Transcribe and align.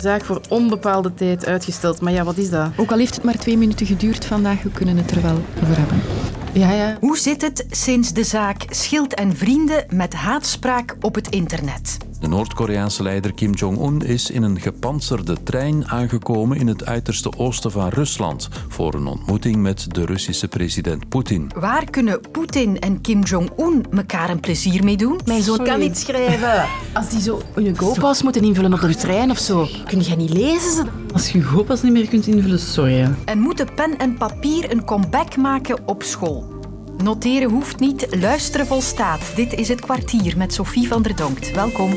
Zaak 0.00 0.24
voor 0.24 0.40
onbepaalde 0.48 1.14
tijd 1.14 1.46
uitgesteld. 1.46 2.00
Maar 2.00 2.12
ja, 2.12 2.24
wat 2.24 2.36
is 2.36 2.50
dat? 2.50 2.70
Ook 2.76 2.90
al 2.90 2.98
heeft 2.98 3.14
het 3.14 3.24
maar 3.24 3.36
twee 3.36 3.58
minuten 3.58 3.86
geduurd 3.86 4.24
vandaag, 4.24 4.62
we 4.62 4.70
kunnen 4.70 4.96
het 4.96 5.10
er 5.10 5.22
wel 5.22 5.42
over 5.62 5.78
hebben. 5.78 6.19
Ja, 6.52 6.72
ja. 6.72 6.96
Hoe 7.00 7.18
zit 7.18 7.42
het 7.42 7.66
sinds 7.70 8.12
de 8.12 8.24
zaak 8.24 8.64
Schild 8.68 9.14
en 9.14 9.36
Vrienden 9.36 9.84
met 9.88 10.14
haatspraak 10.14 10.96
op 11.00 11.14
het 11.14 11.28
internet? 11.28 11.96
De 12.20 12.28
Noord-Koreaanse 12.28 13.02
leider 13.02 13.32
Kim 13.32 13.52
Jong-un 13.52 14.00
is 14.00 14.30
in 14.30 14.42
een 14.42 14.60
gepantserde 14.60 15.42
trein 15.42 15.88
aangekomen 15.88 16.58
in 16.58 16.66
het 16.66 16.86
uiterste 16.86 17.32
oosten 17.36 17.70
van 17.70 17.88
Rusland 17.88 18.48
voor 18.68 18.94
een 18.94 19.06
ontmoeting 19.06 19.56
met 19.56 19.94
de 19.94 20.04
Russische 20.04 20.48
president 20.48 21.08
Poetin. 21.08 21.50
Waar 21.54 21.90
kunnen 21.90 22.20
Poetin 22.32 22.78
en 22.78 23.00
Kim 23.00 23.22
Jong-un 23.22 23.86
elkaar 23.90 24.30
een 24.30 24.40
plezier 24.40 24.84
mee 24.84 24.96
doen? 24.96 25.20
Mijn 25.24 25.42
zoon 25.42 25.64
kan 25.64 25.78
niet 25.78 25.98
schrijven. 25.98 26.68
Als 26.92 27.08
die 27.08 27.20
zo 27.20 27.42
een 27.54 27.78
GoPass 27.78 28.22
moeten 28.22 28.42
invullen 28.42 28.72
op 28.72 28.80
de 28.80 28.94
trein 28.94 29.30
of 29.30 29.38
zo, 29.38 29.68
kun 29.86 30.00
jij 30.00 30.16
niet 30.16 30.32
lezen? 30.32 30.99
Als 31.12 31.32
je 31.32 31.42
GoPass 31.42 31.82
niet 31.82 31.92
meer 31.92 32.08
kunt 32.08 32.26
invullen, 32.26 32.58
sorry. 32.58 33.08
En 33.24 33.38
moeten 33.38 33.74
pen 33.74 33.98
en 33.98 34.14
papier 34.14 34.70
een 34.70 34.84
comeback 34.84 35.36
maken 35.36 35.78
op 35.84 36.02
school? 36.02 36.58
Noteren 37.02 37.50
hoeft 37.50 37.80
niet, 37.80 38.06
luisteren 38.20 38.66
volstaat. 38.66 39.20
Dit 39.34 39.52
is 39.52 39.68
het 39.68 39.80
kwartier 39.80 40.36
met 40.36 40.54
Sophie 40.54 40.88
van 40.88 41.02
der 41.02 41.16
Donkt. 41.16 41.50
Welkom. 41.50 41.90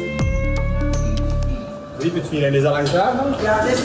is 2.54 2.64
al 2.64 2.72
lang 2.72 2.90
klaar 2.90 3.42
Ja, 3.42 3.62
dat 3.62 3.72
is 3.72 3.80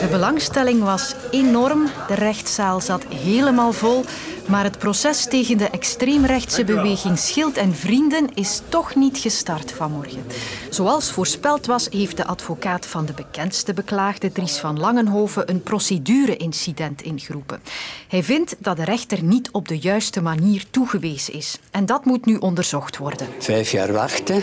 De 0.00 0.06
belangstelling 0.10 0.82
was 0.82 1.14
enorm. 1.30 1.86
De 2.08 2.14
rechtszaal 2.14 2.80
zat 2.80 3.04
helemaal 3.04 3.72
vol. 3.72 4.04
Maar 4.48 4.64
het 4.64 4.78
proces 4.78 5.24
tegen 5.24 5.58
de 5.58 5.70
extreemrechtse 5.70 6.64
beweging 6.64 7.18
Schild 7.18 7.56
en 7.56 7.74
Vrienden 7.74 8.34
is 8.34 8.60
toch 8.68 8.94
niet 8.94 9.18
gestart 9.18 9.72
vanmorgen. 9.72 10.24
Zoals 10.70 11.10
voorspeld 11.10 11.66
was, 11.66 11.88
heeft 11.90 12.16
de 12.16 12.26
advocaat 12.26 12.86
van 12.86 13.06
de 13.06 13.12
bekendste 13.12 13.72
beklaagde, 13.74 14.32
Dries 14.32 14.56
van 14.56 14.78
Langenhoven, 14.78 15.50
een 15.50 15.62
procedure-incident 15.62 17.02
ingeroepen. 17.02 17.60
Hij 18.08 18.22
vindt 18.22 18.56
dat 18.58 18.76
de 18.76 18.84
rechter 18.84 19.22
niet 19.22 19.50
op 19.50 19.68
de 19.68 19.78
juiste 19.78 20.20
manier 20.20 20.64
toegewezen 20.70 21.34
is. 21.34 21.58
En 21.70 21.86
dat 21.86 22.04
moet 22.04 22.26
nu 22.26 22.36
onderzocht 22.36 22.96
worden. 22.96 23.28
Vijf 23.38 23.70
jaar 23.70 23.92
wachten. 23.92 24.42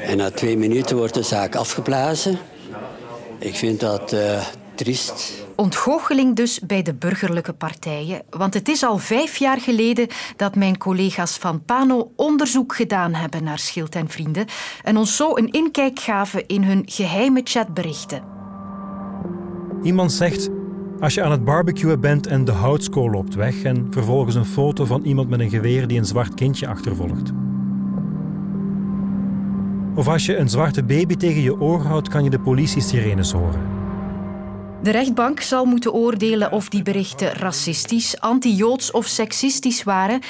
En 0.00 0.16
na 0.16 0.30
twee 0.30 0.56
minuten 0.56 0.96
wordt 0.96 1.14
de 1.14 1.22
zaak 1.22 1.54
afgeblazen. 1.54 2.38
Ik 3.38 3.54
vind 3.54 3.80
dat 3.80 4.12
uh, 4.12 4.46
triest. 4.74 5.32
Ontgoocheling 5.60 6.36
dus 6.36 6.60
bij 6.60 6.82
de 6.82 6.94
burgerlijke 6.94 7.52
partijen. 7.52 8.22
Want 8.30 8.54
het 8.54 8.68
is 8.68 8.82
al 8.82 8.98
vijf 8.98 9.36
jaar 9.36 9.60
geleden 9.60 10.06
dat 10.36 10.54
mijn 10.54 10.78
collega's 10.78 11.36
van 11.36 11.64
Pano 11.64 12.12
onderzoek 12.16 12.74
gedaan 12.74 13.14
hebben 13.14 13.44
naar 13.44 13.58
Schild 13.58 13.94
en 13.94 14.08
Vrienden 14.08 14.46
en 14.82 14.96
ons 14.96 15.16
zo 15.16 15.36
een 15.36 15.50
inkijk 15.50 15.98
gaven 15.98 16.46
in 16.46 16.62
hun 16.62 16.82
geheime 16.86 17.40
chatberichten. 17.44 18.22
Iemand 19.82 20.12
zegt, 20.12 20.48
als 21.00 21.14
je 21.14 21.22
aan 21.22 21.30
het 21.30 21.44
barbecuen 21.44 22.00
bent 22.00 22.26
en 22.26 22.44
de 22.44 22.52
houtskool 22.52 23.10
loopt 23.10 23.34
weg 23.34 23.62
en 23.62 23.86
vervolgens 23.90 24.34
een 24.34 24.44
foto 24.44 24.84
van 24.84 25.02
iemand 25.02 25.28
met 25.28 25.40
een 25.40 25.50
geweer 25.50 25.86
die 25.86 25.98
een 25.98 26.04
zwart 26.04 26.34
kindje 26.34 26.68
achtervolgt. 26.68 27.32
Of 29.94 30.08
als 30.08 30.26
je 30.26 30.36
een 30.36 30.48
zwarte 30.48 30.84
baby 30.84 31.16
tegen 31.16 31.42
je 31.42 31.60
oor 31.60 31.80
houdt, 31.80 32.08
kan 32.08 32.24
je 32.24 32.30
de 32.30 32.40
politie-sirenes 32.40 33.32
horen. 33.32 33.79
De 34.82 34.90
rechtbank 34.90 35.40
zal 35.40 35.64
moeten 35.64 35.92
oordelen 35.92 36.52
of 36.52 36.68
die 36.68 36.82
berichten 36.82 37.32
racistisch, 37.32 38.20
anti-joods 38.20 38.90
of 38.90 39.06
seksistisch 39.06 39.82
waren. 39.82 40.20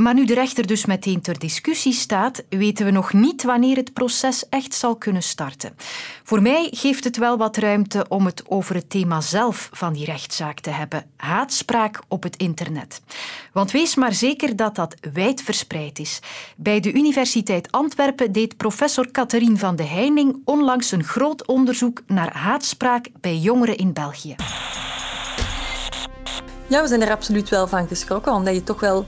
Maar 0.00 0.14
nu 0.14 0.24
de 0.24 0.34
rechter 0.34 0.66
dus 0.66 0.86
meteen 0.86 1.20
ter 1.20 1.38
discussie 1.38 1.92
staat, 1.92 2.42
weten 2.48 2.84
we 2.84 2.90
nog 2.90 3.12
niet 3.12 3.42
wanneer 3.42 3.76
het 3.76 3.92
proces 3.92 4.48
echt 4.48 4.74
zal 4.74 4.96
kunnen 4.96 5.22
starten. 5.22 5.76
Voor 6.24 6.42
mij 6.42 6.68
geeft 6.70 7.04
het 7.04 7.16
wel 7.16 7.36
wat 7.36 7.56
ruimte 7.56 8.04
om 8.08 8.26
het 8.26 8.42
over 8.48 8.74
het 8.74 8.90
thema 8.90 9.20
zelf 9.20 9.68
van 9.72 9.92
die 9.92 10.04
rechtszaak 10.04 10.60
te 10.60 10.70
hebben: 10.70 11.04
haatspraak 11.16 12.00
op 12.08 12.22
het 12.22 12.36
internet. 12.36 13.00
Want 13.52 13.70
wees 13.70 13.94
maar 13.94 14.12
zeker 14.12 14.56
dat 14.56 14.74
dat 14.74 14.94
wijd 15.12 15.42
verspreid 15.42 15.98
is. 15.98 16.20
Bij 16.56 16.80
de 16.80 16.92
Universiteit 16.92 17.72
Antwerpen 17.72 18.32
deed 18.32 18.56
professor 18.56 19.10
Catherine 19.10 19.56
van 19.56 19.76
de 19.76 19.86
Heining 19.86 20.36
onlangs 20.44 20.92
een 20.92 21.04
groot 21.04 21.46
onderzoek 21.46 22.02
naar 22.06 22.36
haatspraak 22.36 23.06
bij 23.20 23.36
jongeren 23.36 23.76
in 23.76 23.92
België. 23.92 24.34
Ja, 26.66 26.82
we 26.82 26.88
zijn 26.88 27.02
er 27.02 27.10
absoluut 27.10 27.48
wel 27.48 27.66
van 27.66 27.86
geschrokken, 27.86 28.32
omdat 28.32 28.54
je 28.54 28.62
toch 28.62 28.80
wel 28.80 29.06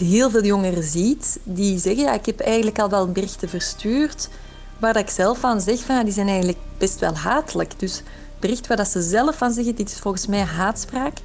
heel 0.00 0.30
veel 0.30 0.44
jongeren 0.44 0.82
ziet 0.82 1.38
die 1.42 1.78
zeggen, 1.78 2.02
ja, 2.02 2.12
ik 2.12 2.26
heb 2.26 2.40
eigenlijk 2.40 2.78
al 2.78 2.88
wel 2.88 3.08
berichten 3.08 3.48
verstuurd, 3.48 4.28
waar 4.78 4.96
ik 4.96 5.10
zelf 5.10 5.38
van 5.38 5.60
zeg, 5.60 5.80
van, 5.80 6.04
die 6.04 6.14
zijn 6.14 6.28
eigenlijk 6.28 6.58
best 6.78 6.98
wel 6.98 7.14
hatelijk. 7.14 7.80
Dus 7.80 8.02
bericht 8.40 8.66
waar 8.66 8.76
dat 8.76 8.88
ze 8.88 9.02
zelf 9.02 9.36
van 9.36 9.52
zeggen, 9.52 9.74
dit 9.74 9.90
is 9.90 9.98
volgens 9.98 10.26
mij 10.26 10.40
haatspraak. 10.40 11.16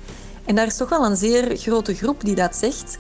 En 0.45 0.55
daar 0.55 0.65
is 0.65 0.77
toch 0.77 0.89
wel 0.89 1.05
een 1.05 1.15
zeer 1.15 1.57
grote 1.57 1.95
groep 1.95 2.23
die 2.23 2.35
dat 2.35 2.55
zegt. 2.55 2.97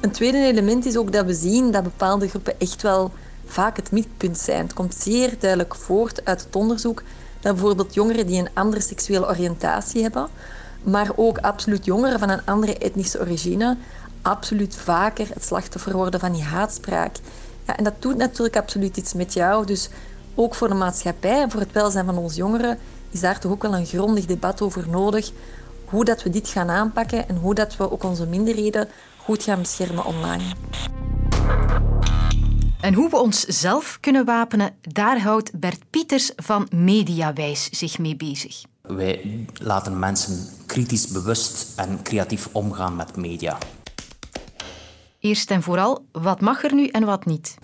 Een 0.00 0.10
tweede 0.10 0.38
element 0.38 0.86
is 0.86 0.96
ook 0.96 1.12
dat 1.12 1.26
we 1.26 1.34
zien 1.34 1.70
dat 1.70 1.82
bepaalde 1.82 2.28
groepen 2.28 2.60
echt 2.60 2.82
wel 2.82 3.12
vaak 3.46 3.76
het 3.76 3.90
midpunt 3.90 4.38
zijn. 4.38 4.62
Het 4.62 4.72
komt 4.72 4.94
zeer 4.94 5.34
duidelijk 5.38 5.74
voort 5.74 6.24
uit 6.24 6.44
het 6.44 6.56
onderzoek 6.56 7.02
dat 7.40 7.52
bijvoorbeeld 7.52 7.94
jongeren 7.94 8.26
die 8.26 8.40
een 8.40 8.48
andere 8.54 8.82
seksuele 8.82 9.28
oriëntatie 9.28 10.02
hebben, 10.02 10.28
maar 10.82 11.10
ook 11.16 11.38
absoluut 11.38 11.84
jongeren 11.84 12.18
van 12.18 12.30
een 12.30 12.44
andere 12.44 12.78
etnische 12.78 13.20
origine, 13.20 13.76
absoluut 14.24 14.76
vaker 14.76 15.28
het 15.32 15.44
slachtoffer 15.44 15.92
worden 15.92 16.20
van 16.20 16.32
die 16.32 16.42
haatspraak. 16.42 17.16
Ja, 17.66 17.76
en 17.76 17.84
dat 17.84 18.02
doet 18.02 18.16
natuurlijk 18.16 18.56
absoluut 18.56 18.96
iets 18.96 19.14
met 19.14 19.32
jou. 19.32 19.66
Dus 19.66 19.88
ook 20.34 20.54
voor 20.54 20.68
de 20.68 20.74
maatschappij 20.74 21.42
en 21.42 21.50
voor 21.50 21.60
het 21.60 21.72
welzijn 21.72 22.04
van 22.04 22.18
onze 22.18 22.36
jongeren 22.36 22.78
is 23.10 23.20
daar 23.20 23.40
toch 23.40 23.52
ook 23.52 23.62
wel 23.62 23.74
een 23.74 23.86
grondig 23.86 24.26
debat 24.26 24.62
over 24.62 24.88
nodig. 24.88 25.30
Hoe 25.84 26.04
dat 26.04 26.22
we 26.22 26.30
dit 26.30 26.48
gaan 26.48 26.70
aanpakken 26.70 27.28
en 27.28 27.36
hoe 27.36 27.54
dat 27.54 27.76
we 27.76 27.90
ook 27.90 28.04
onze 28.04 28.26
minderheden 28.26 28.88
goed 29.16 29.42
gaan 29.42 29.58
beschermen 29.60 30.04
online. 30.04 30.44
En 32.80 32.94
hoe 32.94 33.10
we 33.10 33.16
ons 33.16 33.40
zelf 33.44 33.98
kunnen 34.00 34.24
wapenen, 34.24 34.70
daar 34.80 35.20
houdt 35.20 35.58
Bert 35.58 35.90
Pieters 35.90 36.32
van 36.36 36.68
Mediawijs 36.70 37.68
zich 37.70 37.98
mee 37.98 38.16
bezig. 38.16 38.62
Wij 38.82 39.46
laten 39.54 39.98
mensen 39.98 40.48
kritisch 40.66 41.06
bewust 41.06 41.78
en 41.78 42.02
creatief 42.02 42.48
omgaan 42.52 42.96
met 42.96 43.16
media. 43.16 43.58
Eerst 45.24 45.50
en 45.50 45.62
vooral, 45.62 46.04
wat 46.12 46.40
mag 46.40 46.64
er 46.64 46.74
nu 46.74 46.86
en 46.86 47.04
wat 47.04 47.24
niet? 47.24 47.54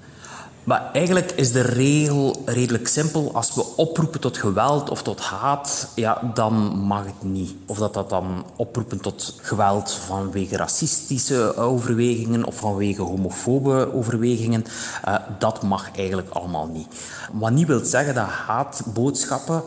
Maar 0.65 0.91
eigenlijk 0.93 1.31
is 1.31 1.53
de 1.53 1.61
regel 1.61 2.43
redelijk 2.45 2.89
simpel. 2.89 3.35
Als 3.35 3.55
we 3.55 3.77
oproepen 3.77 4.21
tot 4.21 4.39
geweld 4.39 4.91
of 4.91 5.03
tot 5.03 5.21
haat, 5.21 5.93
ja, 5.95 6.31
dan 6.35 6.55
mag 6.79 7.05
het 7.05 7.23
niet. 7.23 7.55
Of 7.67 7.79
dat 7.79 7.95
dat 7.95 8.11
dan 8.11 8.45
oproepen 8.57 9.01
tot 9.01 9.39
geweld 9.43 9.93
vanwege 9.93 10.57
racistische 10.57 11.57
overwegingen 11.57 12.45
of 12.45 12.57
vanwege 12.57 13.03
homofobe 13.03 13.95
overwegingen, 13.95 14.65
uh, 15.09 15.15
dat 15.39 15.63
mag 15.63 15.91
eigenlijk 15.97 16.29
allemaal 16.29 16.67
niet. 16.67 16.87
Wat 17.33 17.51
niet 17.51 17.67
wil 17.67 17.85
zeggen 17.85 18.15
dat 18.15 18.27
haatboodschappen 18.27 19.63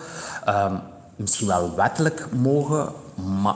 uh, 0.47 0.73
misschien 1.15 1.47
wel 1.47 1.75
wettelijk 1.75 2.27
mogen, 2.31 2.91
maar 3.41 3.55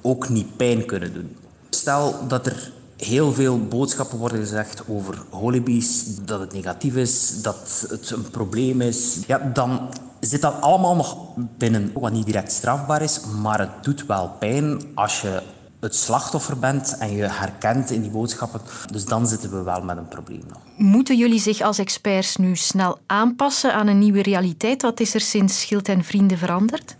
ook 0.00 0.28
niet 0.28 0.56
pijn 0.56 0.86
kunnen 0.86 1.12
doen. 1.12 1.36
Stel 1.70 2.14
dat 2.28 2.46
er 2.46 2.72
heel 3.00 3.32
veel 3.32 3.58
boodschappen 3.58 4.18
worden 4.18 4.38
gezegd 4.38 4.82
over 4.88 5.22
holibies, 5.30 6.04
dat 6.24 6.40
het 6.40 6.52
negatief 6.52 6.94
is, 6.96 7.42
dat 7.42 7.86
het 7.88 8.10
een 8.10 8.30
probleem 8.30 8.80
is. 8.80 9.18
Ja, 9.26 9.38
dan 9.52 9.88
zit 10.20 10.40
dat 10.40 10.60
allemaal 10.60 10.96
nog 10.96 11.16
binnen 11.58 11.90
wat 11.94 12.12
niet 12.12 12.26
direct 12.26 12.52
strafbaar 12.52 13.02
is, 13.02 13.20
maar 13.40 13.58
het 13.58 13.70
doet 13.82 14.06
wel 14.06 14.30
pijn 14.38 14.82
als 14.94 15.20
je 15.20 15.42
het 15.80 15.94
slachtoffer 15.94 16.58
bent 16.58 16.96
en 16.98 17.12
je 17.12 17.22
herkent 17.22 17.90
in 17.90 18.00
die 18.00 18.10
boodschappen. 18.10 18.60
Dus 18.92 19.04
dan 19.04 19.26
zitten 19.26 19.50
we 19.50 19.62
wel 19.62 19.82
met 19.82 19.96
een 19.96 20.08
probleem 20.08 20.42
nog. 20.48 20.58
Moeten 20.76 21.16
jullie 21.16 21.40
zich 21.40 21.60
als 21.60 21.78
experts 21.78 22.36
nu 22.36 22.56
snel 22.56 22.98
aanpassen 23.06 23.74
aan 23.74 23.86
een 23.86 23.98
nieuwe 23.98 24.22
realiteit? 24.22 24.82
Wat 24.82 25.00
is 25.00 25.14
er 25.14 25.20
sinds 25.20 25.60
Schild 25.60 25.88
en 25.88 26.04
Vrienden 26.04 26.38
veranderd? 26.38 26.96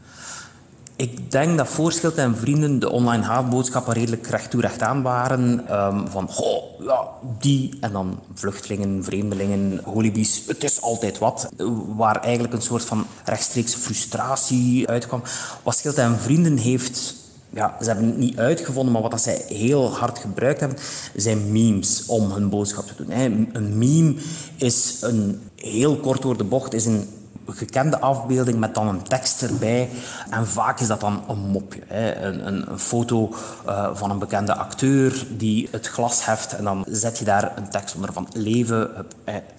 Ik 1.00 1.30
denk 1.30 1.58
dat 1.58 1.68
Voorschild 1.68 2.14
en 2.14 2.36
Vrienden 2.36 2.78
de 2.78 2.90
online 2.90 3.22
haatboodschappen 3.22 3.92
redelijk 3.92 4.26
recht 4.26 4.50
toe 4.50 4.60
recht 4.60 4.82
aan 4.82 5.02
waren. 5.02 5.74
Um, 5.76 6.08
van, 6.08 6.28
goh, 6.28 6.80
ja, 6.80 7.08
die 7.38 7.76
en 7.80 7.92
dan 7.92 8.20
vluchtelingen, 8.34 9.04
vreemdelingen, 9.04 9.80
holibies. 9.84 10.42
Het 10.46 10.64
is 10.64 10.80
altijd 10.80 11.18
wat. 11.18 11.48
Waar 11.96 12.20
eigenlijk 12.20 12.54
een 12.54 12.62
soort 12.62 12.84
van 12.84 13.06
rechtstreeks 13.24 13.74
frustratie 13.74 14.88
uitkwam. 14.88 15.22
Wat 15.62 15.76
Schild 15.76 15.98
en 15.98 16.18
Vrienden 16.18 16.56
heeft 16.56 17.14
ja, 17.50 17.76
ze 17.80 17.86
hebben 17.86 18.06
het 18.06 18.18
niet 18.18 18.38
uitgevonden, 18.38 18.92
maar 18.92 19.02
wat 19.02 19.10
dat 19.10 19.20
zij 19.20 19.44
heel 19.48 19.96
hard 19.96 20.18
gebruikt 20.18 20.60
hebben, 20.60 20.78
zijn 21.14 21.52
memes 21.52 22.06
om 22.06 22.30
hun 22.30 22.48
boodschap 22.48 22.86
te 22.86 22.94
doen. 22.96 23.10
Een 23.52 23.78
meme 23.78 24.14
is 24.56 24.96
een 25.00 25.40
heel 25.56 25.96
kort 25.96 26.22
door 26.22 26.36
de 26.36 26.44
bocht, 26.44 26.74
is 26.74 26.86
een 26.86 27.08
gekende 27.52 28.00
afbeelding 28.00 28.58
met 28.58 28.74
dan 28.74 28.88
een 28.88 29.02
tekst 29.02 29.42
erbij. 29.42 29.88
En 30.30 30.46
vaak 30.46 30.80
is 30.80 30.86
dat 30.86 31.00
dan 31.00 31.22
een 31.28 31.38
mopje. 31.38 31.80
Hè. 31.86 32.14
Een, 32.22 32.46
een, 32.46 32.78
foto 32.78 33.34
uh, 33.66 33.88
van 33.92 34.10
een 34.10 34.18
bekende 34.18 34.54
acteur 34.54 35.26
die 35.30 35.68
het 35.70 35.86
glas 35.86 36.24
heft 36.24 36.56
en 36.56 36.64
dan 36.64 36.84
zet 36.88 37.18
je 37.18 37.24
daar 37.24 37.52
een 37.56 37.68
tekst 37.70 37.94
onder 37.94 38.12
van 38.12 38.28
leven. 38.32 38.90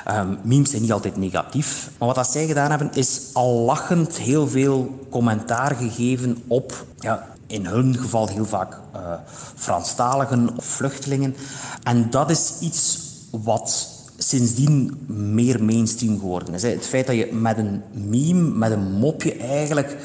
Uh, 0.07 0.21
memes 0.41 0.69
zijn 0.69 0.81
niet 0.81 0.91
altijd 0.91 1.17
negatief. 1.17 1.89
Maar 1.97 2.07
wat 2.07 2.17
dat 2.17 2.31
zij 2.31 2.47
gedaan 2.47 2.69
hebben, 2.69 2.89
is 2.93 3.21
al 3.33 3.53
lachend 3.53 4.17
heel 4.17 4.47
veel 4.47 4.99
commentaar 5.09 5.75
gegeven 5.75 6.43
op 6.47 6.85
ja, 6.99 7.27
in 7.47 7.65
hun 7.65 7.97
geval 7.97 8.27
heel 8.27 8.45
vaak 8.45 8.77
uh, 8.95 9.13
Franstaligen 9.55 10.57
of 10.57 10.65
vluchtelingen. 10.65 11.35
En 11.83 12.09
dat 12.09 12.29
is 12.29 12.53
iets 12.59 12.99
wat 13.31 13.90
sindsdien 14.23 15.05
meer 15.07 15.63
mainstream 15.63 16.19
geworden 16.19 16.53
is. 16.53 16.61
Het 16.61 16.85
feit 16.85 17.07
dat 17.07 17.15
je 17.15 17.33
met 17.33 17.57
een 17.57 17.81
meme, 17.91 18.49
met 18.49 18.71
een 18.71 18.91
mopje 18.91 19.33
eigenlijk 19.33 19.97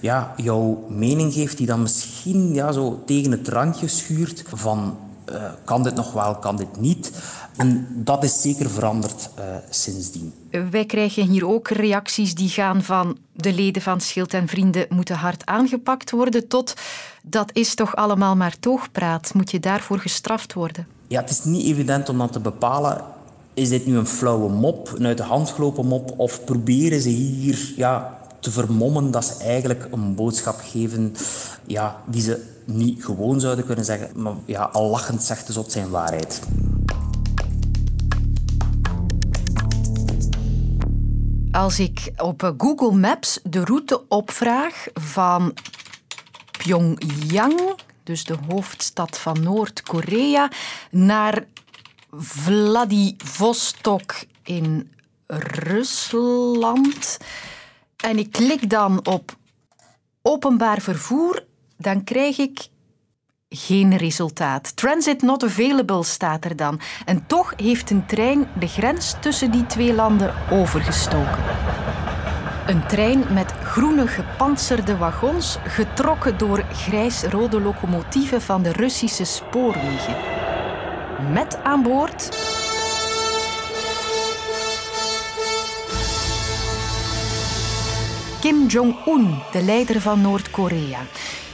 ja, 0.00 0.34
jouw 0.36 0.86
mening 0.88 1.32
geeft 1.32 1.56
die 1.56 1.66
dan 1.66 1.82
misschien 1.82 2.54
ja, 2.54 2.72
zo 2.72 3.02
tegen 3.06 3.30
het 3.30 3.48
randje 3.48 3.88
schuurt 3.88 4.44
van 4.52 4.98
uh, 5.30 5.42
kan 5.64 5.82
dit 5.82 5.94
nog 5.94 6.12
wel, 6.12 6.34
kan 6.34 6.56
dit 6.56 6.80
niet. 6.80 7.12
En 7.56 7.86
dat 7.90 8.24
is 8.24 8.40
zeker 8.40 8.70
veranderd 8.70 9.30
uh, 9.38 9.44
sindsdien. 9.70 10.32
Wij 10.70 10.84
krijgen 10.84 11.28
hier 11.28 11.48
ook 11.48 11.68
reacties 11.68 12.34
die 12.34 12.48
gaan 12.48 12.82
van 12.82 13.18
de 13.32 13.52
leden 13.52 13.82
van 13.82 14.00
Schild 14.00 14.34
en 14.34 14.48
Vrienden 14.48 14.86
moeten 14.88 15.16
hard 15.16 15.46
aangepakt 15.46 16.10
worden 16.10 16.48
tot 16.48 16.74
dat 17.22 17.50
is 17.52 17.74
toch 17.74 17.96
allemaal 17.96 18.36
maar 18.36 18.58
toogpraat. 18.60 19.34
Moet 19.34 19.50
je 19.50 19.60
daarvoor 19.60 19.98
gestraft 19.98 20.52
worden? 20.52 20.86
Ja, 21.06 21.20
het 21.20 21.30
is 21.30 21.44
niet 21.44 21.64
evident 21.64 22.08
om 22.08 22.18
dan 22.18 22.30
te 22.30 22.40
bepalen 22.40 23.04
is 23.54 23.68
dit 23.68 23.86
nu 23.86 23.96
een 23.96 24.06
flauwe 24.06 24.48
mop, 24.48 24.92
een 24.96 25.06
uit 25.06 25.16
de 25.16 25.22
hand 25.22 25.50
gelopen 25.50 25.86
mop, 25.86 26.14
of 26.16 26.44
proberen 26.44 27.00
ze 27.00 27.08
hier 27.08 27.72
ja, 27.76 28.18
te 28.40 28.50
vermommen 28.50 29.10
dat 29.10 29.24
ze 29.24 29.44
eigenlijk 29.44 29.88
een 29.90 30.14
boodschap 30.14 30.60
geven 30.60 31.14
ja, 31.66 32.00
die 32.06 32.22
ze 32.22 32.44
niet 32.64 33.04
gewoon 33.04 33.40
zouden 33.40 33.66
kunnen 33.66 33.84
zeggen, 33.84 34.22
maar 34.22 34.34
ja, 34.44 34.62
al 34.62 34.90
lachend 34.90 35.22
zegt 35.22 35.46
de 35.46 35.52
zot 35.52 35.72
zijn 35.72 35.90
waarheid. 35.90 36.42
Als 41.52 41.78
ik 41.78 42.12
op 42.16 42.54
Google 42.58 42.98
Maps 42.98 43.40
de 43.42 43.64
route 43.64 44.08
opvraag 44.08 44.86
van 44.94 45.54
Pyongyang, 46.58 47.60
dus 48.02 48.24
de 48.24 48.36
hoofdstad 48.48 49.18
van 49.18 49.42
Noord-Korea, 49.42 50.50
naar 50.90 51.44
Vladivostok 52.18 54.14
in 54.42 54.92
Rusland. 55.26 57.18
En 57.96 58.18
ik 58.18 58.32
klik 58.32 58.70
dan 58.70 59.06
op 59.06 59.36
openbaar 60.22 60.80
vervoer, 60.80 61.44
dan 61.76 62.04
krijg 62.04 62.38
ik 62.38 62.68
geen 63.48 63.96
resultaat. 63.96 64.76
Transit 64.76 65.22
not 65.22 65.44
available 65.44 66.04
staat 66.04 66.44
er 66.44 66.56
dan. 66.56 66.80
En 67.04 67.26
toch 67.26 67.52
heeft 67.56 67.90
een 67.90 68.06
trein 68.06 68.48
de 68.58 68.68
grens 68.68 69.14
tussen 69.20 69.50
die 69.50 69.66
twee 69.66 69.94
landen 69.94 70.34
overgestoken. 70.50 71.42
Een 72.66 72.86
trein 72.86 73.24
met 73.32 73.52
groene 73.52 74.06
gepantserde 74.06 74.96
wagons, 74.96 75.58
getrokken 75.64 76.38
door 76.38 76.64
grijs-rode 76.72 77.60
locomotieven 77.60 78.42
van 78.42 78.62
de 78.62 78.72
Russische 78.72 79.24
spoorwegen. 79.24 80.33
Met 81.32 81.58
aan 81.62 81.82
boord. 81.82 82.28
Kim 88.40 88.66
Jong-un, 88.66 89.38
de 89.52 89.62
leider 89.62 90.00
van 90.00 90.20
Noord-Korea. 90.20 90.98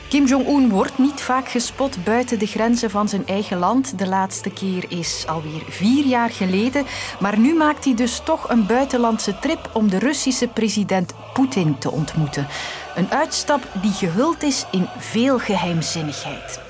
Kim 0.08 0.26
Jong-un 0.26 0.68
wordt 0.68 0.98
niet 0.98 1.20
vaak 1.20 1.48
gespot 1.48 2.04
buiten 2.04 2.38
de 2.38 2.46
grenzen 2.46 2.90
van 2.90 3.08
zijn 3.08 3.26
eigen 3.26 3.58
land. 3.58 3.98
De 3.98 4.08
laatste 4.08 4.50
keer 4.50 4.84
is 4.88 5.24
alweer 5.26 5.62
vier 5.68 6.04
jaar 6.04 6.30
geleden. 6.30 6.84
Maar 7.20 7.38
nu 7.38 7.54
maakt 7.54 7.84
hij 7.84 7.94
dus 7.94 8.20
toch 8.24 8.48
een 8.48 8.66
buitenlandse 8.66 9.38
trip 9.38 9.70
om 9.72 9.90
de 9.90 9.98
Russische 9.98 10.48
president 10.48 11.14
Poetin 11.32 11.78
te 11.78 11.90
ontmoeten. 11.90 12.46
Een 12.94 13.10
uitstap 13.10 13.68
die 13.82 13.92
gehuld 13.92 14.42
is 14.42 14.66
in 14.70 14.88
veel 14.98 15.38
geheimzinnigheid. 15.38 16.69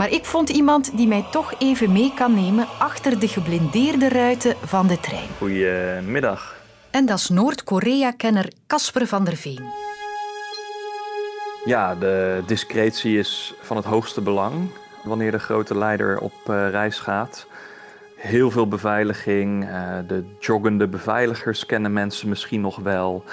Maar 0.00 0.10
ik 0.10 0.24
vond 0.24 0.48
iemand 0.48 0.96
die 0.96 1.06
mij 1.06 1.24
toch 1.30 1.54
even 1.58 1.92
mee 1.92 2.12
kan 2.14 2.34
nemen 2.34 2.66
achter 2.78 3.18
de 3.18 3.28
geblindeerde 3.28 4.08
ruiten 4.08 4.56
van 4.64 4.86
de 4.86 5.00
trein. 5.00 5.28
Goedemiddag. 5.38 6.56
En 6.90 7.06
dat 7.06 7.18
is 7.18 7.28
Noord-Korea-kenner 7.28 8.52
Casper 8.66 9.06
van 9.06 9.24
der 9.24 9.36
Veen. 9.36 9.64
Ja, 11.64 11.94
de 11.94 12.42
discretie 12.46 13.18
is 13.18 13.54
van 13.60 13.76
het 13.76 13.86
hoogste 13.86 14.20
belang 14.20 14.70
wanneer 15.02 15.30
de 15.30 15.38
grote 15.38 15.78
leider 15.78 16.18
op 16.18 16.32
uh, 16.50 16.70
reis 16.70 16.98
gaat. 16.98 17.46
Heel 18.16 18.50
veel 18.50 18.68
beveiliging. 18.68 19.64
Uh, 19.64 19.98
de 20.06 20.24
joggende 20.38 20.86
beveiligers 20.86 21.66
kennen 21.66 21.92
mensen 21.92 22.28
misschien 22.28 22.60
nog 22.60 22.76
wel. 22.76 23.24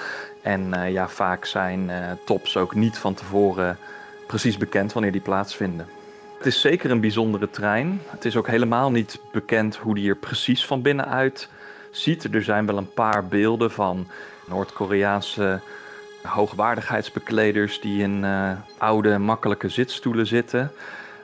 En 0.42 0.74
uh, 0.74 0.92
ja, 0.92 1.08
vaak 1.08 1.44
zijn 1.44 1.90
tops 2.24 2.56
ook 2.56 2.74
niet 2.74 2.98
van 2.98 3.14
tevoren 3.14 3.78
precies 4.26 4.56
bekend 4.56 4.92
wanneer 4.92 5.12
die 5.12 5.20
plaatsvinden. 5.20 5.97
Het 6.38 6.46
is 6.46 6.60
zeker 6.60 6.90
een 6.90 7.00
bijzondere 7.00 7.50
trein. 7.50 8.00
Het 8.06 8.24
is 8.24 8.36
ook 8.36 8.46
helemaal 8.46 8.90
niet 8.90 9.20
bekend 9.32 9.76
hoe 9.76 9.94
die 9.94 10.08
er 10.08 10.16
precies 10.16 10.66
van 10.66 10.82
binnenuit 10.82 11.48
ziet. 11.90 12.34
Er 12.34 12.42
zijn 12.42 12.66
wel 12.66 12.76
een 12.76 12.92
paar 12.92 13.26
beelden 13.26 13.70
van 13.70 14.06
Noord-Koreaanse 14.46 15.60
hoogwaardigheidsbekleders 16.22 17.80
die 17.80 18.02
in 18.02 18.22
uh, 18.24 18.50
oude, 18.78 19.18
makkelijke 19.18 19.68
zitstoelen 19.68 20.26
zitten. 20.26 20.72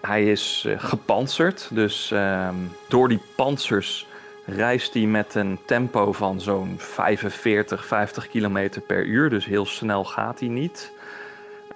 Hij 0.01 0.31
is 0.31 0.65
uh, 0.67 0.75
gepantserd, 0.77 1.69
dus 1.73 2.11
uh, 2.11 2.49
door 2.89 3.09
die 3.09 3.21
pantsers 3.35 4.07
reist 4.47 4.95
hij 4.95 5.07
met 5.07 5.35
een 5.35 5.59
tempo 5.67 6.13
van 6.13 6.41
zo'n 6.41 6.75
45, 6.79 7.87
50 7.87 8.29
km 8.29 8.69
per 8.87 9.05
uur. 9.05 9.31
Dus 9.31 9.45
heel 9.45 9.67
snel 9.67 10.05
gaat 10.05 10.41
hij 10.41 10.49
niet. 10.49 10.93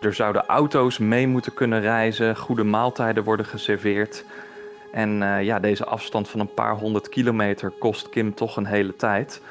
Er 0.00 0.15
zouden 0.15 0.47
auto's 0.47 0.99
mee 0.99 1.27
moeten 1.27 1.55
kunnen 1.55 1.81
reizen, 1.81 2.37
goede 2.37 2.65
maaltijden 2.65 3.25
worden 3.25 3.47
geserveerd. 3.47 4.25
En 4.93 5.23
uh, 5.23 5.43
ja, 5.43 5.59
deze 5.59 5.85
afstand 5.85 6.29
van 6.29 6.41
een 6.41 6.55
paar 6.55 6.75
honderd 6.75 7.09
kilometer 7.09 7.71
kost 7.71 8.09
Kim 8.09 8.35
toch 8.35 8.56
een 8.56 8.67
hele 8.67 8.97
tijd. 8.97 9.43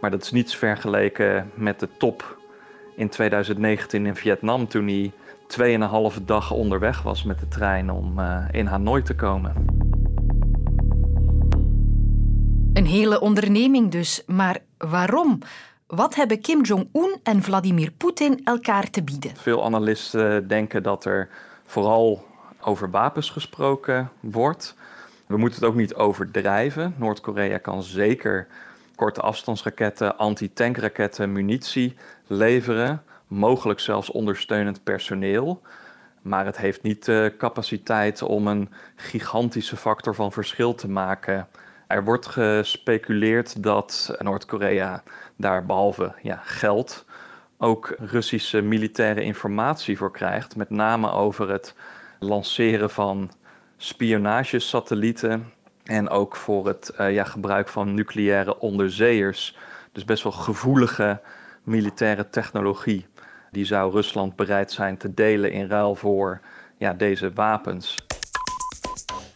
Maar 0.00 0.10
dat 0.10 0.22
is 0.22 0.30
niets 0.30 0.56
vergeleken 0.56 1.50
met 1.54 1.80
de 1.80 1.88
top 1.98 2.38
in 2.96 3.08
2019 3.08 4.06
in 4.06 4.16
Vietnam 4.16 4.68
toen 4.68 4.86
hij 4.86 5.12
2,5 6.16 6.24
dag 6.24 6.50
onderweg 6.50 7.02
was 7.02 7.24
met 7.24 7.38
de 7.38 7.48
trein 7.48 7.90
om 7.90 8.18
uh, 8.18 8.44
in 8.50 8.66
Hanoi 8.66 9.02
te 9.02 9.14
komen. 9.14 9.54
Een 12.72 12.86
hele 12.86 13.20
onderneming 13.20 13.90
dus, 13.90 14.22
maar 14.26 14.58
waarom? 14.78 15.38
Wat 15.90 16.14
hebben 16.14 16.40
Kim 16.40 16.62
Jong-un 16.62 17.20
en 17.22 17.42
Vladimir 17.42 17.90
Poetin 17.90 18.40
elkaar 18.44 18.90
te 18.90 19.02
bieden? 19.02 19.36
Veel 19.36 19.64
analisten 19.64 20.48
denken 20.48 20.82
dat 20.82 21.04
er 21.04 21.28
vooral 21.64 22.26
over 22.60 22.90
wapens 22.90 23.30
gesproken 23.30 24.10
wordt. 24.20 24.74
We 25.26 25.36
moeten 25.36 25.60
het 25.60 25.68
ook 25.68 25.76
niet 25.76 25.94
overdrijven. 25.94 26.94
Noord-Korea 26.96 27.58
kan 27.58 27.82
zeker 27.82 28.46
korte 28.94 29.20
afstandsraketten, 29.20 30.16
anti-tankraketten, 30.16 31.32
munitie 31.32 31.96
leveren. 32.26 33.02
Mogelijk 33.26 33.80
zelfs 33.80 34.10
ondersteunend 34.10 34.82
personeel. 34.82 35.62
Maar 36.22 36.46
het 36.46 36.56
heeft 36.56 36.82
niet 36.82 37.04
de 37.04 37.34
capaciteit 37.38 38.22
om 38.22 38.46
een 38.46 38.70
gigantische 38.96 39.76
factor 39.76 40.14
van 40.14 40.32
verschil 40.32 40.74
te 40.74 40.88
maken. 40.88 41.48
Er 41.90 42.04
wordt 42.04 42.26
gespeculeerd 42.26 43.62
dat 43.62 44.14
Noord-Korea 44.18 45.02
daar 45.36 45.66
behalve 45.66 46.12
ja, 46.22 46.40
geld 46.44 47.04
ook 47.58 47.94
Russische 47.98 48.60
militaire 48.60 49.22
informatie 49.22 49.96
voor 49.96 50.12
krijgt. 50.12 50.56
Met 50.56 50.70
name 50.70 51.10
over 51.10 51.50
het 51.50 51.74
lanceren 52.18 52.90
van 52.90 53.30
spionagesatellieten 53.76 55.52
en 55.84 56.08
ook 56.08 56.36
voor 56.36 56.66
het 56.66 56.92
uh, 57.00 57.12
ja, 57.12 57.24
gebruik 57.24 57.68
van 57.68 57.94
nucleaire 57.94 58.58
onderzeeërs. 58.58 59.56
Dus 59.92 60.04
best 60.04 60.22
wel 60.22 60.32
gevoelige 60.32 61.20
militaire 61.62 62.30
technologie. 62.30 63.06
Die 63.50 63.64
zou 63.64 63.92
Rusland 63.92 64.36
bereid 64.36 64.72
zijn 64.72 64.96
te 64.96 65.14
delen 65.14 65.52
in 65.52 65.68
ruil 65.68 65.94
voor 65.94 66.40
ja, 66.76 66.92
deze 66.92 67.32
wapens. 67.32 67.96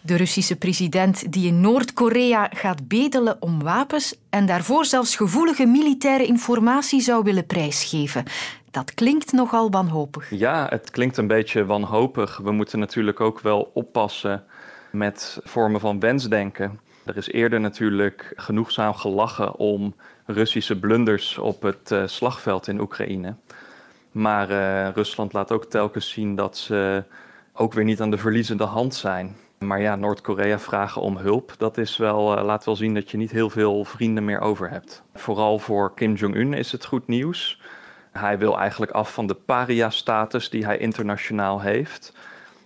De 0.06 0.16
Russische 0.16 0.56
president 0.56 1.32
die 1.32 1.46
in 1.46 1.60
Noord-Korea 1.60 2.48
gaat 2.54 2.88
bedelen 2.88 3.36
om 3.40 3.62
wapens 3.62 4.14
en 4.30 4.46
daarvoor 4.46 4.84
zelfs 4.84 5.16
gevoelige 5.16 5.66
militaire 5.66 6.26
informatie 6.26 7.00
zou 7.00 7.22
willen 7.22 7.46
prijsgeven. 7.46 8.24
Dat 8.70 8.94
klinkt 8.94 9.32
nogal 9.32 9.70
wanhopig. 9.70 10.30
Ja, 10.30 10.66
het 10.70 10.90
klinkt 10.90 11.16
een 11.16 11.26
beetje 11.26 11.64
wanhopig. 11.64 12.36
We 12.36 12.52
moeten 12.52 12.78
natuurlijk 12.78 13.20
ook 13.20 13.40
wel 13.40 13.70
oppassen 13.74 14.44
met 14.92 15.40
vormen 15.42 15.80
van 15.80 16.00
wensdenken. 16.00 16.80
Er 17.04 17.16
is 17.16 17.28
eerder 17.28 17.60
natuurlijk 17.60 18.32
genoegzaam 18.36 18.94
gelachen 18.94 19.56
om 19.56 19.94
Russische 20.26 20.78
blunders 20.78 21.38
op 21.38 21.62
het 21.62 21.90
uh, 21.90 22.02
slagveld 22.06 22.68
in 22.68 22.80
Oekraïne. 22.80 23.34
Maar 24.12 24.50
uh, 24.50 24.88
Rusland 24.94 25.32
laat 25.32 25.52
ook 25.52 25.64
telkens 25.64 26.10
zien 26.10 26.34
dat 26.34 26.56
ze 26.56 27.04
ook 27.52 27.72
weer 27.72 27.84
niet 27.84 28.00
aan 28.00 28.10
de 28.10 28.18
verliezende 28.18 28.64
hand 28.64 28.94
zijn. 28.94 29.36
Maar 29.66 29.80
ja, 29.80 29.96
Noord-Korea 29.96 30.58
vragen 30.58 31.02
om 31.02 31.16
hulp, 31.16 31.54
dat 31.58 31.78
is 31.78 31.96
wel, 31.96 32.38
uh, 32.38 32.44
laat 32.44 32.64
wel 32.64 32.76
zien 32.76 32.94
dat 32.94 33.10
je 33.10 33.16
niet 33.16 33.30
heel 33.30 33.50
veel 33.50 33.84
vrienden 33.84 34.24
meer 34.24 34.40
over 34.40 34.70
hebt. 34.70 35.02
Vooral 35.14 35.58
voor 35.58 35.94
Kim 35.94 36.14
Jong-un 36.14 36.52
is 36.52 36.72
het 36.72 36.84
goed 36.84 37.06
nieuws. 37.06 37.60
Hij 38.12 38.38
wil 38.38 38.58
eigenlijk 38.58 38.92
af 38.92 39.12
van 39.12 39.26
de 39.26 39.34
paria-status 39.34 40.50
die 40.50 40.64
hij 40.64 40.78
internationaal 40.78 41.60
heeft. 41.60 42.12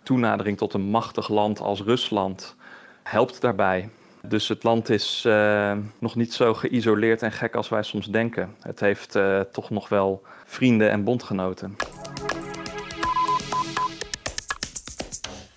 Toenadering 0.03 0.57
tot 0.57 0.75
een 0.75 0.91
machtig 0.91 1.29
land 1.29 1.61
als 1.61 1.83
Rusland 1.83 2.57
helpt 3.03 3.41
daarbij. 3.41 3.89
Dus 4.23 4.49
het 4.49 4.63
land 4.63 4.89
is 4.89 5.25
uh, 5.27 5.73
nog 5.99 6.15
niet 6.15 6.33
zo 6.33 6.55
geïsoleerd 6.55 7.23
en 7.23 7.33
gek 7.33 7.55
als 7.55 7.69
wij 7.69 7.83
soms 7.83 8.07
denken. 8.07 8.55
Het 8.61 8.81
heeft 8.81 9.17
uh, 9.17 9.41
toch 9.41 9.71
nog 9.71 9.89
wel 9.89 10.23
vrienden 10.45 10.91
en 10.91 11.05
bondgenoten. 11.05 11.77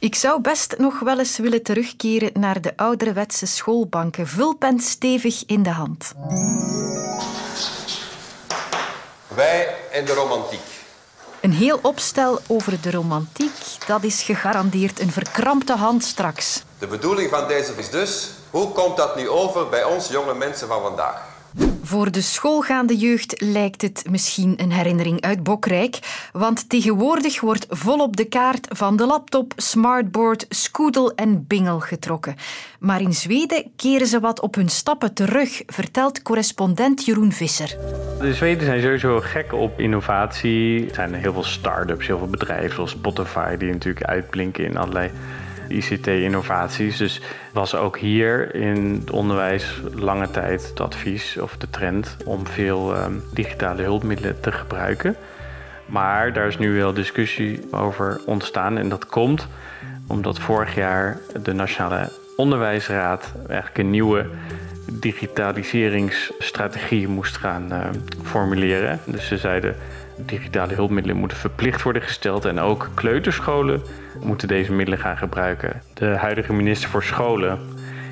Ik 0.01 0.15
zou 0.15 0.41
best 0.41 0.77
nog 0.77 0.99
wel 0.99 1.19
eens 1.19 1.37
willen 1.37 1.63
terugkeren 1.63 2.31
naar 2.33 2.61
de 2.61 2.77
ouderwetse 2.77 3.45
schoolbanken, 3.45 4.27
vulpen 4.27 4.79
stevig 4.79 5.43
in 5.45 5.63
de 5.63 5.69
hand. 5.69 6.13
Wij 9.27 9.75
en 9.91 10.05
de 10.05 10.13
romantiek. 10.13 10.59
Een 11.41 11.51
heel 11.51 11.79
opstel 11.81 12.39
over 12.47 12.81
de 12.81 12.91
romantiek, 12.91 13.51
dat 13.87 14.03
is 14.03 14.23
gegarandeerd 14.23 14.99
een 14.99 15.11
verkrampte 15.11 15.75
hand 15.75 16.03
straks. 16.03 16.63
De 16.79 16.87
bedoeling 16.87 17.29
van 17.29 17.47
deze 17.47 17.73
is 17.77 17.89
dus, 17.89 18.29
hoe 18.49 18.71
komt 18.71 18.97
dat 18.97 19.15
nu 19.15 19.29
over 19.29 19.69
bij 19.69 19.83
ons 19.83 20.07
jonge 20.07 20.33
mensen 20.33 20.67
van 20.67 20.81
vandaag? 20.81 21.30
Voor 21.83 22.11
de 22.11 22.21
schoolgaande 22.21 22.97
jeugd 22.97 23.41
lijkt 23.41 23.81
het 23.81 24.03
misschien 24.09 24.53
een 24.57 24.71
herinnering 24.71 25.21
uit 25.21 25.43
Bokrijk, 25.43 25.99
want 26.31 26.69
tegenwoordig 26.69 27.41
wordt 27.41 27.65
volop 27.69 28.15
de 28.15 28.25
kaart 28.25 28.67
van 28.69 28.95
de 28.95 29.05
laptop, 29.05 29.53
smartboard, 29.55 30.45
scoodle 30.49 31.13
en 31.15 31.47
bingel 31.47 31.79
getrokken. 31.79 32.35
Maar 32.79 33.01
in 33.01 33.13
Zweden 33.13 33.71
keren 33.75 34.07
ze 34.07 34.19
wat 34.19 34.41
op 34.41 34.55
hun 34.55 34.69
stappen 34.69 35.13
terug, 35.13 35.61
vertelt 35.65 36.21
correspondent 36.21 37.05
Jeroen 37.05 37.31
Visser. 37.31 37.77
De 38.19 38.33
Zweden 38.33 38.65
zijn 38.65 38.81
sowieso 38.81 39.19
gek 39.19 39.53
op 39.53 39.79
innovatie. 39.79 40.87
Er 40.87 40.95
zijn 40.95 41.13
heel 41.13 41.33
veel 41.33 41.43
start-ups, 41.43 42.07
heel 42.07 42.17
veel 42.17 42.27
bedrijven 42.27 42.75
zoals 42.75 42.91
Spotify 42.91 43.55
die 43.55 43.71
natuurlijk 43.71 44.05
uitblinken 44.05 44.65
in 44.65 44.77
allerlei 44.77 45.11
ICT-innovaties. 45.71 46.97
Dus 46.97 47.21
was 47.53 47.75
ook 47.75 47.97
hier 47.97 48.55
in 48.55 48.97
het 48.99 49.11
onderwijs 49.11 49.81
lange 49.93 50.31
tijd 50.31 50.69
het 50.69 50.79
advies 50.79 51.37
of 51.37 51.57
de 51.57 51.69
trend 51.69 52.17
om 52.25 52.47
veel 52.47 52.97
um, 52.97 53.23
digitale 53.33 53.81
hulpmiddelen 53.81 54.39
te 54.39 54.51
gebruiken. 54.51 55.15
Maar 55.85 56.33
daar 56.33 56.47
is 56.47 56.57
nu 56.57 56.77
wel 56.77 56.93
discussie 56.93 57.67
over 57.71 58.21
ontstaan 58.25 58.77
en 58.77 58.89
dat 58.89 59.05
komt 59.05 59.47
omdat 60.07 60.39
vorig 60.39 60.75
jaar 60.75 61.19
de 61.43 61.53
Nationale 61.53 62.09
Onderwijsraad 62.35 63.33
eigenlijk 63.47 63.77
een 63.77 63.89
nieuwe 63.89 64.25
digitaliseringsstrategie 64.91 67.07
moest 67.07 67.37
gaan 67.37 67.67
uh, 67.71 67.87
formuleren. 68.23 68.99
Dus 69.05 69.27
ze 69.27 69.37
zeiden 69.37 69.75
digitale 70.25 70.73
hulpmiddelen 70.73 71.17
moeten 71.17 71.37
verplicht 71.37 71.81
worden 71.81 72.01
gesteld 72.01 72.45
en 72.45 72.59
ook 72.59 72.89
kleuterscholen 72.93 73.81
moeten 74.23 74.47
deze 74.47 74.71
middelen 74.73 74.99
gaan 74.99 75.17
gebruiken. 75.17 75.81
De 75.93 76.05
huidige 76.05 76.53
minister 76.53 76.89
voor 76.89 77.03
scholen 77.03 77.59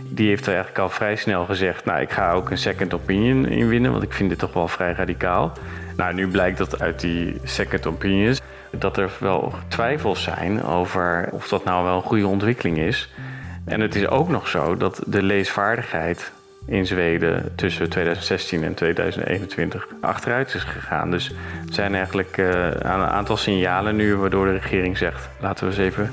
die 0.09 0.27
heeft 0.27 0.45
er 0.45 0.53
eigenlijk 0.53 0.79
al 0.79 0.89
vrij 0.89 1.15
snel 1.15 1.45
gezegd: 1.45 1.85
Nou, 1.85 2.01
ik 2.01 2.11
ga 2.11 2.31
ook 2.31 2.49
een 2.49 2.57
second 2.57 2.93
opinion 2.93 3.45
inwinnen, 3.45 3.91
want 3.91 4.03
ik 4.03 4.13
vind 4.13 4.29
dit 4.29 4.39
toch 4.39 4.53
wel 4.53 4.67
vrij 4.67 4.93
radicaal. 4.93 5.51
Nou, 5.97 6.13
nu 6.13 6.27
blijkt 6.27 6.57
dat 6.57 6.81
uit 6.81 6.99
die 6.99 7.39
second 7.43 7.85
opinions 7.87 8.41
dat 8.71 8.97
er 8.97 9.11
wel 9.19 9.53
twijfels 9.67 10.23
zijn 10.23 10.63
over 10.63 11.29
of 11.31 11.47
dat 11.47 11.63
nou 11.63 11.83
wel 11.83 11.95
een 11.95 12.01
goede 12.01 12.27
ontwikkeling 12.27 12.77
is. 12.77 13.09
En 13.65 13.81
het 13.81 13.95
is 13.95 14.07
ook 14.07 14.29
nog 14.29 14.47
zo 14.47 14.77
dat 14.77 15.01
de 15.05 15.23
leesvaardigheid 15.23 16.31
in 16.65 16.85
Zweden 16.85 17.51
tussen 17.55 17.89
2016 17.89 18.63
en 18.63 18.73
2021 18.73 19.87
achteruit 20.01 20.53
is 20.53 20.63
gegaan. 20.63 21.11
Dus 21.11 21.29
er 21.67 21.73
zijn 21.73 21.95
eigenlijk 21.95 22.37
uh, 22.37 22.65
een 22.65 22.89
aantal 22.89 23.37
signalen 23.37 23.95
nu 23.95 24.15
waardoor 24.15 24.45
de 24.45 24.51
regering 24.51 24.97
zegt: 24.97 25.29
laten 25.41 25.65
we 25.65 25.71
eens 25.71 25.81
even 25.81 26.11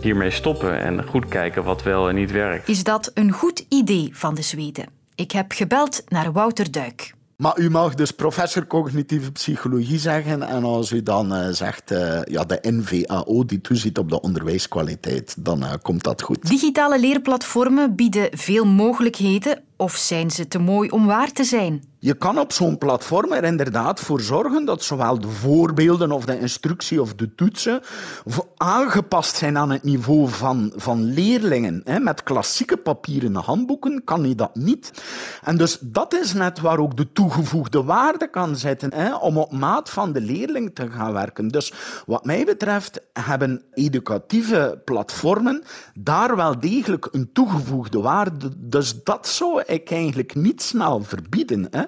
hiermee 0.00 0.30
stoppen 0.30 0.80
en 0.80 1.04
goed 1.04 1.28
kijken 1.28 1.64
wat 1.64 1.82
wel 1.82 2.08
en 2.08 2.14
niet 2.14 2.32
werkt. 2.32 2.68
Is 2.68 2.84
dat 2.84 3.10
een 3.14 3.32
goed 3.32 3.66
idee 3.68 4.10
van 4.12 4.34
de 4.34 4.42
Zweden? 4.42 4.86
Ik 5.14 5.30
heb 5.30 5.52
gebeld 5.52 6.02
naar 6.08 6.32
Wouter 6.32 6.70
Duik. 6.70 7.14
Maar 7.36 7.58
u 7.58 7.70
mag 7.70 7.94
dus 7.94 8.10
professor 8.10 8.66
cognitieve 8.66 9.32
psychologie 9.32 9.98
zeggen. 9.98 10.42
En 10.42 10.64
als 10.64 10.90
u 10.90 11.02
dan 11.02 11.32
uh, 11.32 11.48
zegt, 11.48 11.92
uh, 11.92 12.22
ja, 12.24 12.44
de 12.44 12.58
NVAO 12.62 13.44
die 13.44 13.60
toeziet 13.60 13.98
op 13.98 14.10
de 14.10 14.20
onderwijskwaliteit, 14.20 15.44
dan 15.44 15.62
uh, 15.62 15.72
komt 15.82 16.02
dat 16.02 16.22
goed. 16.22 16.48
Digitale 16.48 17.00
leerplatformen 17.00 17.94
bieden 17.94 18.28
veel 18.32 18.64
mogelijkheden. 18.64 19.62
Of 19.76 19.96
zijn 19.96 20.30
ze 20.30 20.48
te 20.48 20.58
mooi 20.58 20.88
om 20.88 21.06
waar 21.06 21.32
te 21.32 21.44
zijn? 21.44 21.82
Je 21.98 22.14
kan 22.14 22.38
op 22.38 22.52
zo'n 22.52 22.78
platform 22.78 23.32
er 23.32 23.44
inderdaad 23.44 24.00
voor 24.00 24.20
zorgen 24.20 24.64
dat 24.64 24.82
zowel 24.82 25.20
de 25.20 25.28
voorbeelden 25.28 26.12
of 26.12 26.24
de 26.24 26.40
instructie 26.40 27.00
of 27.00 27.14
de 27.14 27.34
toetsen 27.34 27.80
aangepast 28.56 29.36
zijn 29.36 29.58
aan 29.58 29.70
het 29.70 29.82
niveau 29.82 30.28
van, 30.28 30.72
van 30.76 31.04
leerlingen. 31.04 31.82
Met 32.00 32.22
klassieke 32.22 32.76
papieren 32.76 33.34
handboeken 33.34 34.04
kan 34.04 34.28
je 34.28 34.34
dat 34.34 34.54
niet. 34.54 35.02
En 35.42 35.56
dus 35.56 35.78
dat 35.80 36.14
is 36.14 36.32
net 36.32 36.60
waar 36.60 36.78
ook 36.78 36.96
de 36.96 37.12
toegevoegde 37.12 37.82
waarde 37.82 38.30
kan 38.30 38.56
zitten, 38.56 39.20
om 39.20 39.38
op 39.38 39.52
maat 39.52 39.90
van 39.90 40.12
de 40.12 40.20
leerling 40.20 40.74
te 40.74 40.90
gaan 40.90 41.12
werken. 41.12 41.48
Dus 41.48 41.72
wat 42.06 42.24
mij 42.24 42.44
betreft 42.44 43.00
hebben 43.12 43.62
educatieve 43.72 44.80
platformen 44.84 45.62
daar 45.94 46.36
wel 46.36 46.60
degelijk 46.60 47.08
een 47.10 47.32
toegevoegde 47.32 48.00
waarde. 48.00 48.50
Dus 48.56 49.02
dat 49.02 49.28
zou 49.28 49.62
ik 49.66 49.90
eigenlijk 49.90 50.34
niet 50.34 50.62
snel 50.62 51.02
verbieden. 51.02 51.66
Hè. 51.70 51.82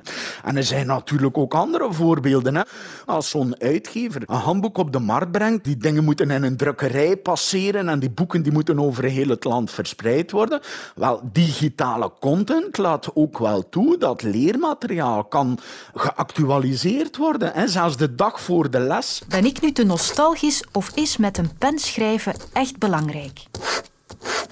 En 0.45 0.57
er 0.57 0.63
zijn 0.63 0.87
natuurlijk 0.87 1.39
ook 1.39 1.55
andere 1.55 1.93
voorbeelden. 1.93 2.55
Hè. 2.55 2.63
Als 3.07 3.31
zo'n 3.31 3.61
uitgever 3.61 4.23
een 4.27 4.37
handboek 4.37 4.79
op 4.79 4.93
de 4.93 4.99
markt 4.99 5.33
brengt, 5.33 5.65
die 5.65 5.77
dingen 5.77 6.05
moeten 6.05 6.31
in 6.31 6.43
een 6.43 6.57
drukkerij 6.57 7.17
passeren 7.17 7.89
en 7.89 7.99
die 7.99 8.11
boeken 8.11 8.43
die 8.43 8.53
moeten 8.53 8.81
over 8.81 9.05
heel 9.05 9.29
het 9.29 9.45
land 9.45 9.71
verspreid 9.71 10.31
worden. 10.31 10.61
Wel, 10.95 11.21
digitale 11.33 12.13
content 12.21 12.79
laat 12.79 13.11
ook 13.15 13.39
wel 13.39 13.69
toe 13.69 13.99
dat 13.99 14.23
leermateriaal 14.23 15.25
kan 15.25 15.59
geactualiseerd 15.95 17.17
worden. 17.17 17.53
Hè. 17.55 17.69
Zelfs 17.69 17.97
de 17.97 18.15
dag 18.15 18.41
voor 18.41 18.71
de 18.71 18.79
les. 18.79 19.23
Ben 19.29 19.45
ik 19.45 19.61
nu 19.61 19.73
te 19.73 19.85
nostalgisch 19.85 20.65
of 20.73 20.91
is 20.95 21.17
met 21.17 21.39
een 21.39 21.51
pen 21.59 21.79
schrijven 21.79 22.35
echt 22.53 22.79
belangrijk? 22.79 23.45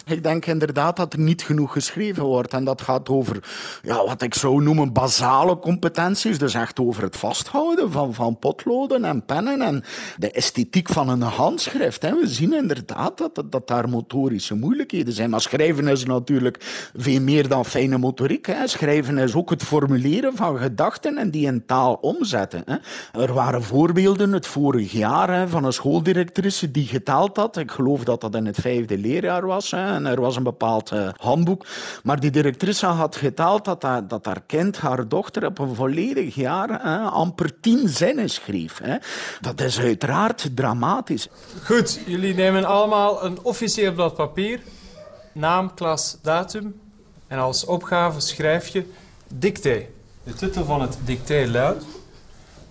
Ik 0.07 0.23
denk 0.23 0.47
inderdaad 0.47 0.97
dat 0.97 1.13
er 1.13 1.19
niet 1.19 1.43
genoeg 1.43 1.73
geschreven 1.73 2.23
wordt. 2.23 2.53
En 2.53 2.65
dat 2.65 2.83
gaat 2.83 3.09
over 3.09 3.43
ja, 3.83 4.05
wat 4.07 4.23
ik 4.23 4.35
zou 4.35 4.63
noemen 4.63 4.93
basale 4.93 5.59
competenties. 5.59 6.39
Dus 6.39 6.55
echt 6.55 6.81
over 6.81 7.03
het 7.03 7.17
vasthouden 7.17 7.93
van, 7.93 8.15
van 8.15 8.39
potloden 8.39 9.05
en 9.05 9.25
pennen 9.25 9.63
en 9.63 9.85
de 10.17 10.31
esthetiek 10.31 10.89
van 10.89 11.09
een 11.09 11.21
handschrift. 11.21 12.03
Hè. 12.03 12.15
We 12.15 12.27
zien 12.27 12.53
inderdaad 12.53 13.19
dat, 13.19 13.35
dat, 13.35 13.53
dat, 13.53 13.69
daar 13.69 13.89
motorische 13.89 14.55
moeilijkheden 14.55 15.13
zijn. 15.13 15.31
Maar 15.31 15.41
schrijven 15.41 15.89
is 15.89 16.05
natuurlijk 16.05 16.91
veel 16.97 17.21
meer 17.21 17.49
dan 17.49 17.65
fijne 17.65 17.99
motoriek. 17.99 18.47
Hè. 18.47 18.67
Schrijven 18.67 19.19
is 19.19 19.35
ook 19.35 19.51
het 19.51 19.63
formuleren 19.63 20.37
van 20.37 20.59
gedachten 20.59 21.19
en 21.19 21.31
die 21.31 21.47
in 21.47 21.67
taal 21.67 21.95
omzetten. 21.95 22.63
Hè. 22.65 22.77
Er 23.23 23.33
waren 23.33 23.63
voorbeelden 23.63 24.33
het 24.33 24.47
vorig 24.47 24.93
jaar 24.93 25.35
hè, 25.35 25.49
van 25.49 25.65
een 25.65 25.73
schooldirectrice 25.73 26.71
die 26.71 26.87
geteld 26.87 27.37
had. 27.37 27.57
Ik 27.57 27.71
geloof 27.71 28.05
dat 28.05 28.21
dat 28.21 28.35
in 28.35 28.47
het 28.47 28.59
vijfde 28.61 28.99
leerjaar 28.99 29.47
was. 29.47 29.71
Hè 29.71 29.94
en 29.95 30.07
er 30.07 30.21
was 30.21 30.37
een 30.37 30.43
bepaald 30.43 30.93
uh, 30.93 31.09
handboek. 31.17 31.67
Maar 32.03 32.21
die 32.21 32.31
directrice 32.31 32.87
had 32.87 33.17
geteld 33.17 33.65
dat, 33.65 33.81
dat, 33.81 34.11
dat 34.11 34.25
haar 34.25 34.43
kind, 34.47 34.79
haar 34.79 35.09
dochter, 35.09 35.47
op 35.47 35.59
een 35.59 35.75
volledig 35.75 36.35
jaar 36.35 36.71
uh, 36.71 37.13
amper 37.13 37.61
tien 37.61 37.89
zinnen 37.89 38.31
schreef. 38.31 38.81
Hè. 38.83 38.97
Dat 39.41 39.61
is 39.61 39.79
uiteraard 39.79 40.57
dramatisch. 40.57 41.29
Goed, 41.65 42.01
jullie 42.07 42.35
nemen 42.35 42.65
allemaal 42.65 43.25
een 43.25 43.39
officieel 43.43 43.93
blad 43.93 44.15
papier, 44.15 44.61
naam, 45.33 45.75
klas, 45.75 46.19
datum. 46.23 46.81
En 47.27 47.39
als 47.39 47.65
opgave 47.65 48.21
schrijf 48.21 48.67
je 48.69 48.91
dicté. 49.29 49.87
De 50.25 50.35
titel 50.35 50.65
van 50.65 50.81
het 50.81 50.99
dicté 51.05 51.47
luidt 51.51 51.85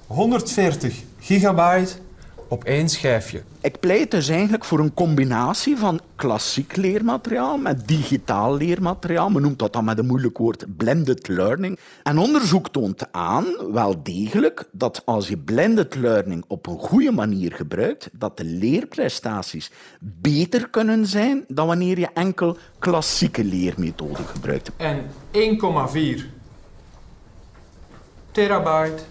140 0.08 1.02
gigabyte 1.20 1.94
op 2.48 2.64
één 2.64 2.90
schijfje. 2.90 3.44
Ik 3.62 3.80
pleit 3.80 4.12
dus 4.12 4.30
eigenlijk 4.30 4.66
voor 4.66 4.80
een 4.80 4.94
combinatie 4.94 5.78
van 5.78 6.00
klassiek 6.16 6.76
leermateriaal 6.76 7.58
met 7.58 7.88
digitaal 7.88 8.56
leermateriaal. 8.56 9.30
Men 9.30 9.42
noemt 9.42 9.60
dat 9.60 9.74
dan 9.74 9.86
met 9.86 9.98
een 9.98 10.06
moeilijk 10.06 10.38
woord 10.38 10.78
blended 10.78 11.28
learning. 11.28 11.80
En 12.04 12.18
onderzoek 12.18 12.70
toont 12.70 13.12
aan, 13.12 13.46
wel 13.72 14.04
degelijk, 14.04 14.70
dat 14.72 15.02
als 15.06 15.28
je 15.28 15.38
blended 15.38 15.96
learning 15.96 16.44
op 16.48 16.68
een 16.68 16.80
goede 16.80 17.12
manier 17.12 17.54
gebruikt, 17.54 18.10
dat 18.14 18.38
de 18.38 18.46
leerprestaties 18.46 19.72
beter 20.00 20.70
kunnen 20.70 21.06
zijn 21.06 21.46
dan 21.48 21.68
wanneer 21.68 22.00
je 22.00 22.10
enkel 22.14 22.58
klassieke 22.80 23.44
leermethoden 23.44 24.26
gebruikt. 24.26 24.72
En 24.78 25.06
1,4 25.32 26.24
terabyte 28.32 29.04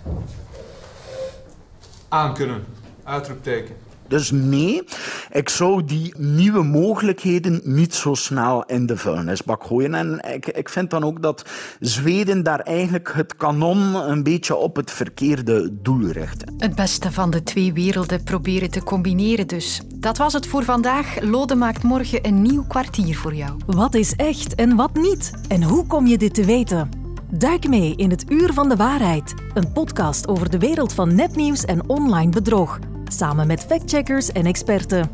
aankunnen. 2.08 2.64
Uitroepteken. 3.04 3.74
Dus 4.12 4.30
nee, 4.30 4.82
ik 5.30 5.48
zou 5.48 5.84
die 5.84 6.14
nieuwe 6.18 6.62
mogelijkheden 6.62 7.60
niet 7.64 7.94
zo 7.94 8.14
snel 8.14 8.64
in 8.64 8.86
de 8.86 8.96
vuilnisbak 8.96 9.64
gooien. 9.64 9.94
En 9.94 10.20
ik, 10.34 10.46
ik 10.46 10.68
vind 10.68 10.90
dan 10.90 11.04
ook 11.04 11.22
dat 11.22 11.44
Zweden 11.80 12.42
daar 12.42 12.60
eigenlijk 12.60 13.12
het 13.14 13.36
kanon 13.36 13.94
een 13.94 14.22
beetje 14.22 14.56
op 14.56 14.76
het 14.76 14.90
verkeerde 14.90 15.70
doel 15.82 16.06
richt. 16.06 16.44
Het 16.58 16.74
beste 16.74 17.12
van 17.12 17.30
de 17.30 17.42
twee 17.42 17.72
werelden 17.72 18.24
proberen 18.24 18.70
te 18.70 18.82
combineren 18.82 19.46
dus. 19.46 19.80
Dat 19.94 20.18
was 20.18 20.32
het 20.32 20.46
voor 20.46 20.64
vandaag. 20.64 21.20
Lode 21.20 21.54
maakt 21.54 21.82
morgen 21.82 22.26
een 22.26 22.42
nieuw 22.42 22.64
kwartier 22.64 23.16
voor 23.16 23.34
jou. 23.34 23.60
Wat 23.66 23.94
is 23.94 24.14
echt 24.16 24.54
en 24.54 24.76
wat 24.76 24.94
niet? 24.94 25.30
En 25.48 25.62
hoe 25.62 25.86
kom 25.86 26.06
je 26.06 26.18
dit 26.18 26.34
te 26.34 26.44
weten? 26.44 26.88
Duik 27.30 27.68
mee 27.68 27.96
in 27.96 28.10
het 28.10 28.30
Uur 28.30 28.52
van 28.52 28.68
de 28.68 28.76
Waarheid, 28.76 29.34
een 29.54 29.72
podcast 29.72 30.28
over 30.28 30.50
de 30.50 30.58
wereld 30.58 30.92
van 30.92 31.14
nepnieuws 31.14 31.64
en 31.64 31.88
online 31.88 32.30
bedrog 32.30 32.78
samen 33.12 33.46
met 33.46 33.64
factcheckers 33.64 34.32
en 34.32 34.46
experten. 34.46 35.10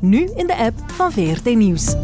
Nu 0.00 0.30
in 0.34 0.46
de 0.46 0.56
app 0.56 0.78
van 0.86 1.12
VRT 1.12 1.44
Nieuws. 1.44 1.94